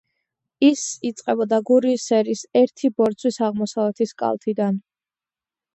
ის 0.67 0.85
იწყებოდა 1.09 1.59
გურიის 1.67 2.07
სერის 2.13 2.41
ერთი 2.63 2.93
ბორცვის 3.01 3.39
აღმოსავლეთის 3.51 4.17
კალთიდან. 4.25 4.83